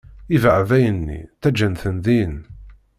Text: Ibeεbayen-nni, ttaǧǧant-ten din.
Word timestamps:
Ibeεbayen-nni, 0.35 1.19
ttaǧǧant-ten 1.35 1.97
din. 2.05 2.33